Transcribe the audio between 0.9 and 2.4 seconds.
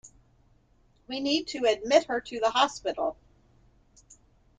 We need to admit her to